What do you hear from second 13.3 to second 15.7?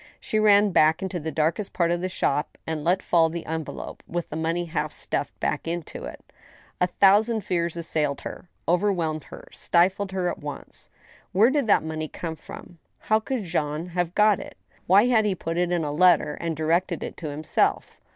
Jean have got it? Why had he put